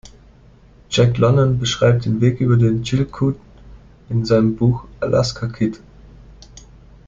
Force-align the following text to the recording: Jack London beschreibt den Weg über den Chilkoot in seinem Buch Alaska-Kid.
Jack 0.89 1.19
London 1.19 1.59
beschreibt 1.59 2.05
den 2.05 2.21
Weg 2.21 2.39
über 2.41 2.57
den 2.57 2.81
Chilkoot 2.81 3.35
in 4.09 4.25
seinem 4.25 4.55
Buch 4.55 4.85
Alaska-Kid. 4.99 5.79